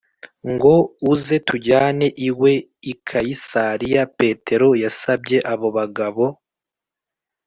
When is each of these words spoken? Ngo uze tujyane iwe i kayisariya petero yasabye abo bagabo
Ngo 0.51 0.73
uze 1.11 1.35
tujyane 1.47 2.07
iwe 2.27 2.51
i 2.91 2.93
kayisariya 3.07 4.03
petero 4.17 4.67
yasabye 4.83 5.37
abo 5.51 5.67
bagabo 5.77 6.25